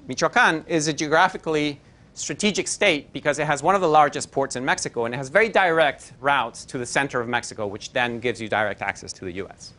Michoacan 0.06 0.64
is 0.66 0.88
a 0.88 0.92
geographically 0.92 1.80
strategic 2.14 2.66
state 2.66 3.12
because 3.12 3.38
it 3.38 3.46
has 3.46 3.62
one 3.62 3.74
of 3.74 3.80
the 3.80 3.88
largest 3.88 4.30
ports 4.30 4.56
in 4.56 4.64
Mexico 4.64 5.04
and 5.04 5.14
it 5.14 5.16
has 5.16 5.28
very 5.28 5.48
direct 5.48 6.12
routes 6.20 6.64
to 6.64 6.78
the 6.78 6.86
center 6.86 7.20
of 7.20 7.28
Mexico, 7.28 7.66
which 7.66 7.92
then 7.92 8.18
gives 8.18 8.40
you 8.40 8.48
direct 8.48 8.82
access 8.82 9.12
to 9.12 9.24
the 9.24 9.32
US. 9.32 9.72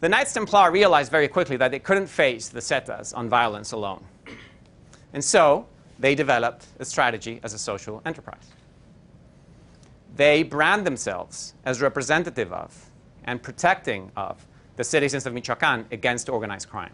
The 0.00 0.08
Knights 0.08 0.32
Templar 0.32 0.70
realized 0.70 1.10
very 1.10 1.28
quickly 1.28 1.56
that 1.56 1.70
they 1.70 1.78
couldn't 1.78 2.06
face 2.06 2.48
the 2.48 2.60
Zetas 2.60 3.16
on 3.16 3.28
violence 3.28 3.72
alone. 3.72 4.04
And 5.12 5.22
so 5.22 5.66
they 5.98 6.14
developed 6.14 6.66
a 6.78 6.84
strategy 6.84 7.40
as 7.42 7.52
a 7.52 7.58
social 7.58 8.00
enterprise. 8.06 8.52
They 10.20 10.42
brand 10.42 10.86
themselves 10.86 11.54
as 11.64 11.80
representative 11.80 12.52
of 12.52 12.90
and 13.24 13.42
protecting 13.42 14.12
of 14.18 14.46
the 14.76 14.84
citizens 14.84 15.24
of 15.24 15.32
Michoacan 15.32 15.86
against 15.92 16.28
organized 16.28 16.68
crime. 16.68 16.92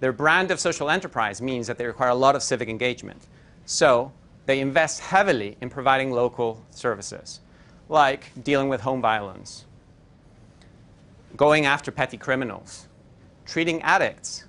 Their 0.00 0.14
brand 0.14 0.50
of 0.50 0.58
social 0.58 0.88
enterprise 0.88 1.42
means 1.42 1.66
that 1.66 1.76
they 1.76 1.84
require 1.84 2.08
a 2.08 2.14
lot 2.14 2.34
of 2.34 2.42
civic 2.42 2.70
engagement. 2.70 3.26
So 3.66 4.12
they 4.46 4.60
invest 4.60 5.00
heavily 5.00 5.58
in 5.60 5.68
providing 5.68 6.10
local 6.10 6.64
services, 6.70 7.40
like 7.90 8.32
dealing 8.42 8.70
with 8.70 8.80
home 8.80 9.02
violence, 9.02 9.66
going 11.36 11.66
after 11.66 11.90
petty 11.90 12.16
criminals, 12.16 12.88
treating 13.44 13.82
addicts, 13.82 14.44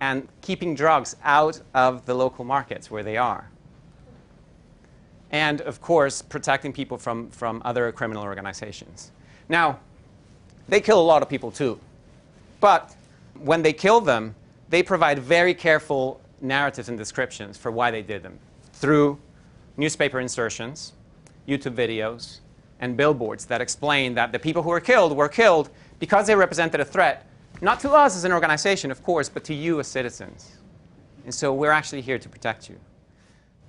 and 0.00 0.28
keeping 0.42 0.76
drugs 0.76 1.16
out 1.24 1.60
of 1.74 2.06
the 2.06 2.14
local 2.14 2.44
markets 2.44 2.88
where 2.88 3.02
they 3.02 3.16
are. 3.16 3.50
And 5.34 5.62
of 5.62 5.80
course, 5.80 6.22
protecting 6.22 6.72
people 6.72 6.96
from, 6.96 7.28
from 7.30 7.60
other 7.64 7.90
criminal 7.90 8.22
organizations. 8.22 9.10
Now, 9.48 9.80
they 10.68 10.80
kill 10.80 11.00
a 11.00 11.02
lot 11.02 11.22
of 11.22 11.28
people 11.28 11.50
too. 11.50 11.80
But 12.60 12.94
when 13.40 13.60
they 13.60 13.72
kill 13.72 14.00
them, 14.00 14.36
they 14.68 14.80
provide 14.80 15.18
very 15.18 15.52
careful 15.52 16.20
narratives 16.40 16.88
and 16.88 16.96
descriptions 16.96 17.58
for 17.58 17.72
why 17.72 17.90
they 17.90 18.00
did 18.00 18.22
them 18.22 18.38
through 18.74 19.18
newspaper 19.76 20.20
insertions, 20.20 20.92
YouTube 21.48 21.74
videos, 21.74 22.38
and 22.78 22.96
billboards 22.96 23.44
that 23.46 23.60
explain 23.60 24.14
that 24.14 24.30
the 24.30 24.38
people 24.38 24.62
who 24.62 24.70
were 24.70 24.80
killed 24.80 25.16
were 25.16 25.28
killed 25.28 25.68
because 25.98 26.28
they 26.28 26.36
represented 26.36 26.78
a 26.78 26.84
threat, 26.84 27.26
not 27.60 27.80
to 27.80 27.90
us 27.90 28.14
as 28.14 28.24
an 28.24 28.30
organization, 28.30 28.92
of 28.92 29.02
course, 29.02 29.28
but 29.28 29.42
to 29.42 29.52
you 29.52 29.80
as 29.80 29.88
citizens. 29.88 30.58
And 31.24 31.34
so 31.34 31.52
we're 31.52 31.72
actually 31.72 32.02
here 32.02 32.20
to 32.20 32.28
protect 32.28 32.70
you. 32.70 32.78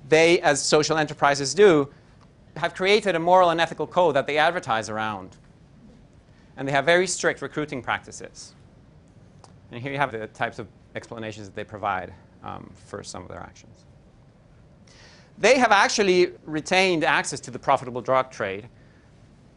They, 0.07 0.39
as 0.41 0.61
social 0.61 0.97
enterprises 0.97 1.53
do, 1.53 1.89
have 2.57 2.73
created 2.73 3.15
a 3.15 3.19
moral 3.19 3.49
and 3.49 3.59
ethical 3.59 3.87
code 3.87 4.15
that 4.15 4.27
they 4.27 4.37
advertise 4.37 4.89
around. 4.89 5.37
And 6.57 6.67
they 6.67 6.71
have 6.71 6.85
very 6.85 7.07
strict 7.07 7.41
recruiting 7.41 7.81
practices. 7.81 8.53
And 9.71 9.81
here 9.81 9.91
you 9.91 9.97
have 9.97 10.11
the 10.11 10.27
types 10.27 10.59
of 10.59 10.67
explanations 10.95 11.47
that 11.47 11.55
they 11.55 11.63
provide 11.63 12.13
um, 12.43 12.71
for 12.85 13.03
some 13.03 13.23
of 13.23 13.29
their 13.29 13.41
actions. 13.41 13.83
They 15.37 15.57
have 15.57 15.71
actually 15.71 16.31
retained 16.45 17.03
access 17.03 17.39
to 17.41 17.51
the 17.51 17.59
profitable 17.59 18.01
drug 18.01 18.31
trade. 18.31 18.69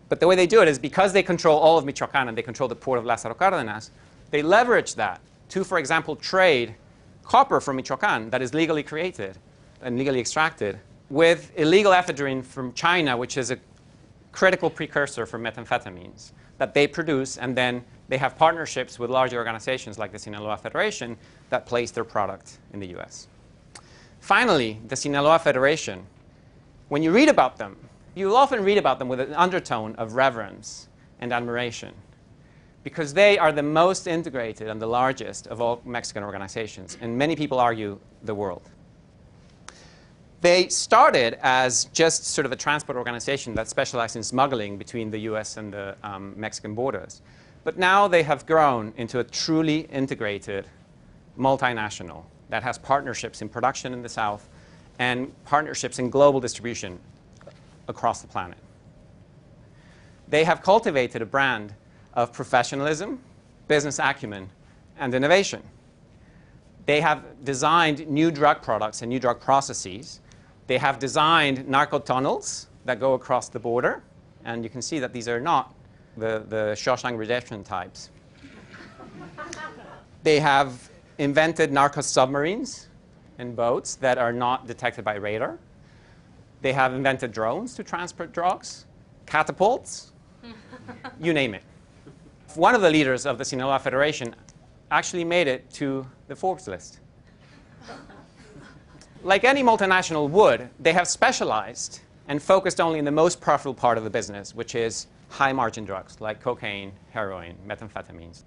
But 0.09 0.19
the 0.19 0.27
way 0.27 0.35
they 0.35 0.47
do 0.47 0.63
it 0.63 0.69
is 0.69 0.79
because 0.79 1.13
they 1.13 1.23
control 1.23 1.59
all 1.59 1.79
of 1.79 1.85
Michoacan 1.85 2.29
and 2.29 2.37
they 2.37 2.43
control 2.43 2.69
the 2.69 2.75
port 2.75 2.99
of 2.99 3.05
Lázaro 3.05 3.37
Cárdenas, 3.37 3.91
they 4.31 4.43
leverage 4.43 4.95
that 4.97 5.21
to, 5.51 5.63
for 5.63 5.79
example, 5.79 6.17
trade 6.17 6.75
copper 7.23 7.61
from 7.61 7.77
Michoacan 7.77 8.31
that 8.31 8.43
is 8.43 8.55
legally 8.55 8.83
created 8.83 9.39
and 9.83 9.99
legally 9.99 10.21
extracted 10.21 10.79
with 11.11 11.53
illegal 11.57 11.93
ephedrine 11.93 12.45
from 12.45 12.73
China, 12.73 13.17
which 13.17 13.37
is 13.37 13.51
a 13.51 13.59
critical 14.33 14.71
precursor 14.71 15.27
for 15.27 15.39
methamphetamines 15.39 16.33
that 16.59 16.75
they 16.75 16.87
produce, 16.87 17.39
and 17.39 17.57
then 17.57 17.85
they 18.09 18.19
have 18.19 18.37
partnerships 18.37 18.99
with 18.99 19.11
large 19.11 19.33
organizations 19.33 19.99
like 19.99 20.13
the 20.13 20.19
Sinaloa 20.19 20.57
Federation 20.57 21.17
that 21.51 21.67
place 21.67 21.91
their 21.91 22.05
product 22.05 22.59
in 22.73 22.81
the 22.81 22.89
US. 22.99 23.29
Finally, 24.21 24.81
the 24.89 24.97
Sinaloa 24.97 25.39
Federation, 25.39 26.05
when 26.89 27.03
you 27.03 27.13
read 27.13 27.29
about 27.29 27.57
them, 27.57 27.77
you'll 28.15 28.37
often 28.37 28.65
read 28.65 28.79
about 28.79 28.99
them 28.99 29.09
with 29.09 29.21
an 29.21 29.33
undertone 29.35 29.95
of 29.97 30.15
reverence 30.15 30.89
and 31.21 31.33
admiration 31.33 31.95
because 32.83 33.13
they 33.13 33.39
are 33.39 33.53
the 33.53 33.63
most 33.63 34.07
integrated 34.07 34.69
and 34.69 34.81
the 34.81 34.87
largest 34.87 35.47
of 35.49 35.61
all 35.61 35.81
Mexican 35.85 36.23
organizations, 36.23 36.97
and 37.01 37.17
many 37.17 37.37
people 37.37 37.59
argue 37.59 37.99
the 38.23 38.35
world. 38.35 38.63
They 40.41 40.69
started 40.69 41.37
as 41.43 41.87
just 41.87 42.25
sort 42.25 42.47
of 42.47 42.53
a 42.53 42.57
transport 42.57 42.97
organization 42.97 43.55
that 43.55 43.69
specialized 43.69 44.15
in 44.15 44.23
smuggling 44.23 44.77
between 44.77 45.11
the 45.11 45.19
US 45.21 45.57
and 45.57 45.73
the 45.73 45.97
um, 46.05 46.33
Mexican 46.37 46.75
borders. 46.75 47.23
But 47.65 47.77
now 47.77 48.07
they 48.07 48.23
have 48.23 48.47
grown 48.47 48.93
into 48.97 49.19
a 49.19 49.25
truly 49.25 49.81
integrated 49.91 50.69
multinational 51.37 52.25
that 52.51 52.63
has 52.63 52.79
partnerships 52.79 53.43
in 53.43 53.49
production 53.49 53.93
in 53.93 54.01
the 54.01 54.09
South 54.09 54.49
and 55.01 55.33
partnerships 55.45 55.99
in 55.99 56.09
global 56.09 56.41
distribution 56.41 57.01
across 57.89 58.23
the 58.23 58.29
planet. 58.29 58.59
They 60.29 60.45
have 60.45 60.63
cultivated 60.63 61.21
a 61.21 61.27
brand 61.27 61.75
of 62.15 62.33
professionalism, 62.33 63.19
business 63.67 63.99
acumen, 63.99 64.51
and 64.99 65.15
innovation. 65.15 65.63
They 66.87 67.01
have 67.01 67.45
designed 67.45 68.07
new 68.09 68.31
drug 68.31 68.63
products 68.63 69.03
and 69.03 69.09
new 69.09 69.19
drug 69.19 69.41
processes 69.41 70.21
they 70.69 70.79
have 70.79 70.99
designed 70.99 71.67
narco 71.67 71.99
tunnels 71.99 72.69
that 72.85 73.01
go 73.01 73.15
across 73.15 73.49
the 73.49 73.59
border, 73.59 74.03
and 74.45 74.63
you 74.63 74.71
can 74.71 74.83
see 74.83 74.99
that 75.01 75.13
these 75.13 75.27
are 75.27 75.41
not 75.41 75.75
the, 76.17 76.45
the 76.49 76.75
Shawshank 76.77 77.19
Redemption 77.19 77.65
types. 77.65 78.11
they 80.23 80.39
have 80.39 80.91
invented 81.17 81.73
narco 81.73 82.03
submarines 82.03 82.89
and 83.39 83.57
boats 83.57 83.97
that 83.97 84.19
are 84.19 84.33
not 84.33 84.67
detected 84.67 85.05
by 85.05 85.15
radar. 85.15 85.59
They 86.61 86.75
have 86.75 86.93
invented 86.93 87.33
drones 87.33 87.75
to 87.77 87.83
transport 87.83 88.33
drugs, 88.33 88.85
catapults, 89.27 90.13
you 91.21 91.33
name 91.33 91.55
it. 91.55 91.63
One 92.57 92.75
of 92.75 92.83
the 92.83 92.91
leaders 92.91 93.25
of 93.25 93.39
the 93.39 93.45
Sinaloa 93.45 93.79
Federation 93.79 94.35
actually 94.91 95.25
made 95.25 95.49
it 95.49 95.71
to 95.75 96.07
the 96.27 96.37
Forbes 96.37 96.69
list 96.69 97.01
like 99.23 99.45
any 99.45 99.63
multinational 99.63 100.29
would, 100.31 100.69
they 100.79 100.93
have 100.93 101.09
specialized 101.09 102.01
and 102.29 102.43
focused 102.43 102.81
only 102.81 102.99
in 102.99 103.05
the 103.05 103.11
most 103.11 103.41
profitable 103.41 103.75
part 103.75 103.99
of 103.99 104.05
the 104.05 104.11
business, 104.11 104.55
which 104.55 104.75
is 104.75 105.07
high 105.29 105.53
margin 105.53 105.85
drugs 105.85 106.21
like 106.21 106.41
cocaine, 106.41 106.93
heroin, 107.11 107.57
methamphetamines. 107.67 108.45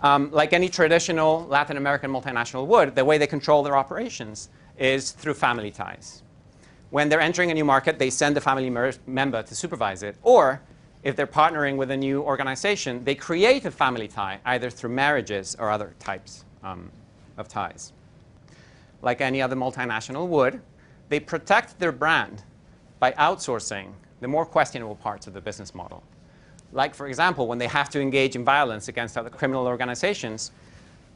Um, 0.00 0.30
like 0.30 0.52
any 0.52 0.68
traditional 0.68 1.46
Latin 1.46 1.76
American 1.76 2.10
multinational 2.10 2.66
would, 2.66 2.94
the 2.94 3.04
way 3.04 3.18
they 3.18 3.26
control 3.26 3.62
their 3.62 3.76
operations 3.76 4.48
is 4.78 5.12
through 5.12 5.34
family 5.34 5.70
ties. 5.70 6.22
When 6.90 7.08
they're 7.08 7.20
entering 7.20 7.50
a 7.50 7.54
new 7.54 7.64
market, 7.64 7.98
they 7.98 8.10
send 8.10 8.36
a 8.36 8.40
family 8.40 8.70
mer- 8.70 8.92
member 9.06 9.42
to 9.42 9.54
supervise 9.54 10.02
it. 10.02 10.16
Or 10.22 10.60
if 11.02 11.16
they're 11.16 11.26
partnering 11.26 11.76
with 11.76 11.90
a 11.90 11.96
new 11.96 12.22
organization, 12.22 13.04
they 13.04 13.14
create 13.14 13.64
a 13.64 13.70
family 13.70 14.06
tie, 14.06 14.40
either 14.44 14.70
through 14.70 14.90
marriages 14.90 15.56
or 15.58 15.70
other 15.70 15.94
types 15.98 16.44
um, 16.62 16.90
of 17.38 17.48
ties 17.48 17.92
like 19.06 19.20
any 19.20 19.40
other 19.40 19.54
multinational 19.54 20.26
would, 20.26 20.60
they 21.08 21.20
protect 21.20 21.78
their 21.78 21.92
brand 21.92 22.42
by 22.98 23.12
outsourcing 23.12 23.92
the 24.20 24.26
more 24.26 24.44
questionable 24.44 24.96
parts 24.96 25.28
of 25.28 25.32
the 25.32 25.40
business 25.40 25.76
model. 25.76 26.02
Like, 26.72 26.92
for 26.92 27.06
example, 27.06 27.46
when 27.46 27.58
they 27.58 27.68
have 27.68 27.88
to 27.90 28.00
engage 28.00 28.34
in 28.34 28.44
violence 28.44 28.88
against 28.88 29.16
other 29.16 29.30
criminal 29.30 29.68
organizations, 29.68 30.50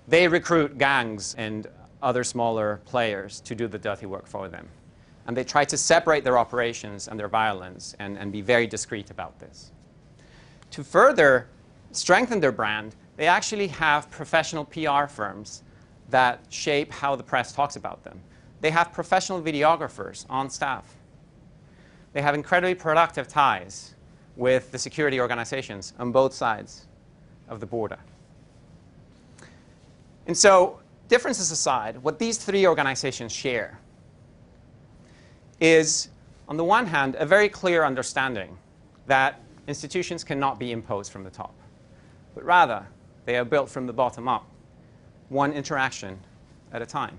they 0.06 0.28
recruit 0.28 0.78
gangs 0.78 1.35
and 1.37 1.66
other 2.00 2.23
smaller 2.23 2.80
players 2.85 3.40
to 3.40 3.56
do 3.56 3.66
the 3.66 3.78
dirty 3.78 4.06
work 4.06 4.28
for 4.28 4.49
them. 4.49 4.68
And 5.26 5.37
they 5.37 5.42
try 5.42 5.64
to 5.64 5.76
separate 5.76 6.23
their 6.23 6.38
operations 6.38 7.09
and 7.09 7.18
their 7.18 7.28
violence 7.28 7.97
and, 7.99 8.16
and 8.16 8.30
be 8.30 8.40
very 8.40 8.68
discreet 8.68 9.11
about 9.11 9.40
this. 9.40 9.73
To 10.70 10.85
further 10.85 11.49
strengthen 11.90 12.38
their 12.38 12.52
brand, 12.52 12.94
they 13.16 13.26
actually 13.26 13.66
have 13.66 14.09
professional 14.12 14.64
PR 14.64 15.06
firms 15.06 15.64
that 16.11 16.40
shape 16.49 16.93
how 16.93 17.17
the 17.17 17.23
press 17.23 17.52
talks 17.52 17.76
about 17.76 18.05
them. 18.05 18.21
They 18.61 18.71
have 18.71 18.93
professional 18.93 19.40
videographers 19.40 20.26
on 20.29 20.50
staff. 20.50 20.97
They 22.12 22.23
have 22.23 22.35
incredibly 22.35 22.75
productive 22.75 23.29
ties 23.29 23.95
with 24.37 24.71
the 24.73 24.79
security 24.79 25.21
organizations 25.21 25.93
on 25.99 26.12
both 26.12 26.35
sides 26.35 26.87
of 27.49 27.61
the 27.61 27.67
border. 27.67 27.99
And 30.26 30.37
so, 30.37 30.81
differences 31.09 31.50
aside, 31.50 32.02
what 32.02 32.19
these 32.19 32.38
three 32.38 32.67
organizations 32.67 33.33
share 33.33 33.79
is, 35.61 36.09
on 36.49 36.57
the 36.57 36.64
one 36.64 36.87
hand, 36.87 37.17
a 37.19 37.26
very 37.26 37.49
clear 37.49 37.85
understanding 37.85 38.57
that 39.07 39.40
institutions 39.67 40.25
cannot 40.25 40.59
be 40.59 40.73
imposed 40.73 41.12
from 41.12 41.25
the 41.25 41.31
top, 41.31 41.55
but 42.35 42.45
rather 42.45 42.87
they 43.25 43.37
are 43.37 43.45
built 43.45 43.69
from 43.69 43.87
the 43.87 43.93
bottom 43.93 44.29
up, 44.29 44.47
one 45.30 45.52
interaction 45.52 46.18
at 46.72 46.82
a 46.82 46.87
time. 46.87 47.18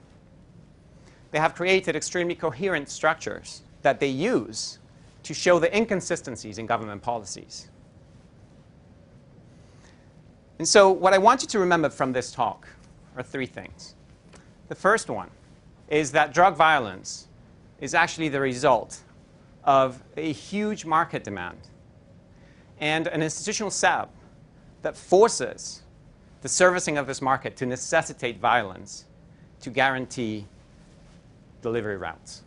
They 1.32 1.40
have 1.40 1.56
created 1.56 1.96
extremely 1.96 2.36
coherent 2.36 2.90
structures 2.90 3.64
that 3.82 4.00
they 4.00 4.08
use 4.08 4.78
to 5.24 5.34
show 5.34 5.58
the 5.60 5.76
inconsistencies 5.76 6.58
in 6.58 6.66
government 6.66 7.02
policies. 7.02 7.70
And 10.60 10.68
so, 10.68 10.92
what 10.92 11.14
I 11.14 11.18
want 11.18 11.42
you 11.42 11.48
to 11.48 11.60
remember 11.60 11.90
from 11.90 12.14
this 12.14 12.32
talk 12.32 12.68
are 13.18 13.24
three 13.24 13.48
things. 13.48 13.96
The 14.68 14.76
first 14.76 15.10
one 15.10 15.30
is 15.90 16.12
that 16.12 16.34
drug 16.34 16.56
violence 16.56 17.28
is 17.80 17.96
actually 17.96 18.30
the 18.30 18.40
result 18.40 19.02
of 19.64 20.04
a 20.18 20.32
huge 20.32 20.86
market 20.86 21.24
demand 21.24 21.58
and 22.80 23.08
an 23.08 23.22
institutional 23.22 23.72
setup 23.72 24.14
that 24.82 24.96
forces 24.96 25.82
the 26.42 26.50
servicing 26.50 26.98
of 26.98 27.08
this 27.08 27.22
market 27.22 27.56
to 27.58 27.66
necessitate 27.66 28.40
violence 28.40 29.06
to 29.62 29.70
guarantee 29.70 30.46
delivery 31.62 31.98
routes. 31.98 32.42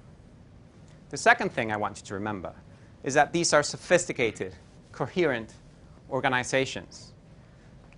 The 1.11 1.17
second 1.17 1.53
thing 1.53 1.71
I 1.71 1.77
want 1.77 1.99
you 1.99 2.07
to 2.07 2.15
remember 2.15 2.53
is 3.05 3.15
that 3.15 3.33
these 3.33 3.53
are 3.53 3.63
sophisticated, 3.63 4.55
coherent 4.91 5.55
organizations 6.11 7.13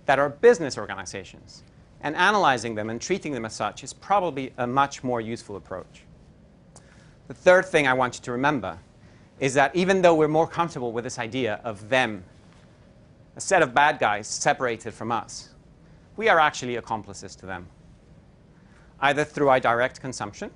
that 0.05 0.19
are 0.19 0.29
business 0.29 0.77
organizations. 0.77 1.63
And 2.01 2.15
analyzing 2.15 2.75
them 2.75 2.89
and 2.89 3.01
treating 3.01 3.31
them 3.31 3.45
as 3.45 3.53
such 3.53 3.83
is 3.83 3.93
probably 3.93 4.53
a 4.57 4.67
much 4.67 5.03
more 5.03 5.19
useful 5.19 5.55
approach. 5.55 6.03
The 7.27 7.33
third 7.33 7.65
thing 7.65 7.87
I 7.87 7.93
want 7.93 8.15
you 8.15 8.21
to 8.23 8.31
remember 8.31 8.77
is 9.39 9.53
that 9.55 9.75
even 9.75 10.01
though 10.01 10.15
we're 10.15 10.27
more 10.27 10.47
comfortable 10.47 10.91
with 10.91 11.03
this 11.03 11.19
idea 11.19 11.59
of 11.63 11.89
them, 11.89 12.23
a 13.35 13.41
set 13.41 13.61
of 13.61 13.73
bad 13.73 13.99
guys 13.99 14.27
separated 14.27 14.93
from 14.93 15.11
us, 15.11 15.49
we 16.17 16.27
are 16.27 16.39
actually 16.39 16.75
accomplices 16.75 17.35
to 17.37 17.45
them, 17.45 17.67
either 18.99 19.23
through 19.23 19.49
our 19.49 19.59
direct 19.59 20.01
consumption 20.01 20.51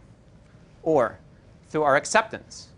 or 0.83 1.19
through 1.69 1.83
our 1.83 1.95
acceptance 1.95 2.69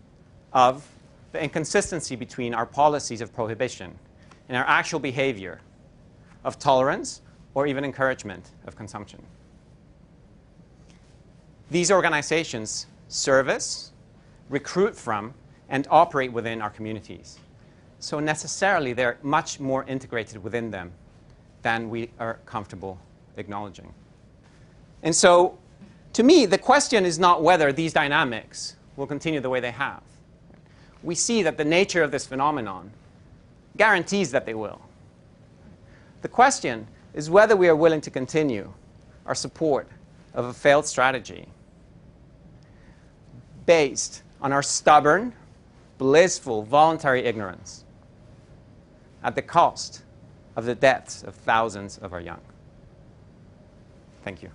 of 0.52 0.86
the 1.32 1.42
inconsistency 1.42 2.14
between 2.14 2.54
our 2.54 2.66
policies 2.66 3.20
of 3.20 3.34
prohibition 3.34 3.98
and 4.48 4.56
our 4.56 4.64
actual 4.68 5.00
behavior 5.00 5.60
of 6.44 6.58
tolerance 6.58 7.22
or 7.54 7.66
even 7.66 7.84
encouragement 7.84 8.50
of 8.66 8.76
consumption. 8.76 9.20
These 11.70 11.90
organizations 11.90 12.86
service, 13.08 13.92
recruit 14.50 14.94
from, 14.94 15.34
and 15.68 15.88
operate 15.90 16.32
within 16.32 16.60
our 16.60 16.70
communities. 16.70 17.38
So 17.98 18.20
necessarily, 18.20 18.92
they're 18.92 19.18
much 19.22 19.58
more 19.58 19.84
integrated 19.84 20.42
within 20.44 20.70
them 20.70 20.92
than 21.64 21.90
we 21.90 22.10
are 22.20 22.38
comfortable 22.46 22.96
acknowledging. 23.36 23.92
And 25.02 25.12
so, 25.12 25.58
to 26.12 26.22
me, 26.22 26.46
the 26.46 26.58
question 26.58 27.04
is 27.04 27.18
not 27.18 27.42
whether 27.42 27.72
these 27.72 27.92
dynamics 27.92 28.76
will 28.96 29.08
continue 29.08 29.40
the 29.40 29.50
way 29.50 29.58
they 29.58 29.72
have 29.72 30.00
we 31.04 31.14
see 31.14 31.42
that 31.42 31.56
the 31.56 31.64
nature 31.64 32.02
of 32.02 32.10
this 32.10 32.26
phenomenon 32.26 32.90
guarantees 33.76 34.30
that 34.30 34.46
they 34.46 34.54
will. 34.54 34.80
The 36.22 36.28
question 36.28 36.86
is 37.12 37.28
whether 37.28 37.54
we 37.54 37.68
are 37.68 37.76
willing 37.76 38.00
to 38.00 38.10
continue 38.10 38.72
our 39.26 39.34
support 39.34 39.88
of 40.32 40.46
a 40.46 40.52
failed 40.52 40.86
strategy 40.86 41.46
based 43.66 44.22
on 44.40 44.52
our 44.52 44.62
stubborn, 44.62 45.34
blissful, 45.98 46.62
voluntary 46.62 47.24
ignorance 47.24 47.84
at 49.22 49.34
the 49.34 49.42
cost 49.42 50.02
of 50.56 50.64
the 50.64 50.74
deaths 50.74 51.22
of 51.22 51.34
thousands 51.34 51.98
of 51.98 52.12
our 52.12 52.20
young. 52.20 52.40
Thank 54.22 54.42
you. 54.42 54.50